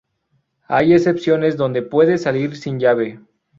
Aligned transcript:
Hay 0.67 0.93
excepciones 0.93 1.57
donde 1.57 1.83
puede 1.83 2.17
salir 2.17 2.57
sin 2.57 2.79
llave. 2.79 3.19